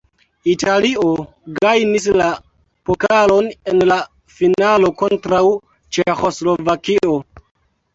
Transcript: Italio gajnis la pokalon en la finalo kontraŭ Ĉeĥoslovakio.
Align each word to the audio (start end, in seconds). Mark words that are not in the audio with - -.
Italio 0.53 1.03
gajnis 1.65 2.07
la 2.23 2.31
pokalon 2.91 3.53
en 3.75 3.87
la 3.93 4.01
finalo 4.41 4.95
kontraŭ 5.07 5.47
Ĉeĥoslovakio. 5.97 7.21